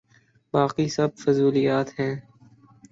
باقی 0.53 0.87
سب 0.89 1.09
فضولیات 1.15 1.87
ہیں۔ 1.99 2.15